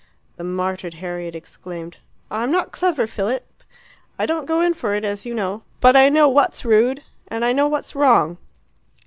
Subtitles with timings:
[0.35, 1.97] The martyred Harriet exclaimed,
[2.31, 3.45] "I'm not clever, Philip.
[4.17, 5.61] I don't go in for it, as you know.
[5.79, 7.03] But I know what's rude.
[7.27, 8.39] And I know what's wrong."